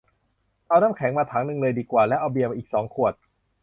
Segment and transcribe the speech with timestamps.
[0.67, 3.13] เอาน้ำแข็งมาถังนึงเลยดีกว่า แล้วเอาเบียร์อีกสองขวด